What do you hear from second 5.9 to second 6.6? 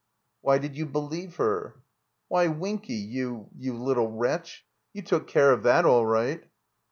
right."